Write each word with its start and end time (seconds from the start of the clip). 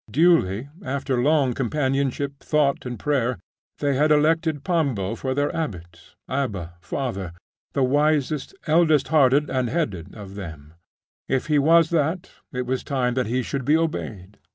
Duly, 0.09 0.67
after 0.83 1.21
long 1.21 1.53
companionship, 1.53 2.39
thought, 2.39 2.87
and 2.87 2.97
prayer, 2.97 3.37
they 3.77 3.93
had 3.95 4.11
elected 4.11 4.63
Pambo 4.63 5.13
for 5.13 5.35
their 5.35 5.55
abbot 5.55 6.15
Abba 6.27 6.73
father 6.81 7.33
the 7.73 7.83
wisest, 7.83 8.55
eldest 8.65 9.09
hearted 9.09 9.47
and 9.51 9.69
headed 9.69 10.15
of 10.15 10.33
them 10.33 10.73
if 11.29 11.45
he 11.45 11.59
was 11.59 11.91
that, 11.91 12.31
it 12.51 12.65
was 12.65 12.83
time 12.83 13.13
that 13.13 13.27
he 13.27 13.43
should 13.43 13.63
be 13.63 13.77
obeyed. 13.77 14.39